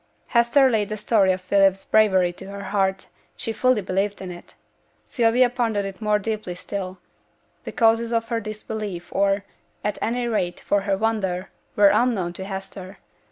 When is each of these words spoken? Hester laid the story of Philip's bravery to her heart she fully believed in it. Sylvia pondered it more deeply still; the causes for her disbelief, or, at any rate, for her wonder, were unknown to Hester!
Hester 0.29 0.67
laid 0.67 0.89
the 0.89 0.97
story 0.97 1.31
of 1.31 1.41
Philip's 1.41 1.85
bravery 1.85 2.33
to 2.33 2.47
her 2.49 2.63
heart 2.63 3.05
she 3.37 3.53
fully 3.53 3.83
believed 3.83 4.19
in 4.19 4.31
it. 4.31 4.55
Sylvia 5.05 5.47
pondered 5.47 5.85
it 5.85 6.01
more 6.01 6.17
deeply 6.17 6.55
still; 6.55 6.97
the 7.65 7.71
causes 7.71 8.09
for 8.09 8.21
her 8.21 8.39
disbelief, 8.39 9.09
or, 9.13 9.43
at 9.83 9.99
any 10.01 10.27
rate, 10.27 10.59
for 10.59 10.81
her 10.81 10.97
wonder, 10.97 11.51
were 11.75 11.89
unknown 11.89 12.33
to 12.33 12.45
Hester! 12.45 12.97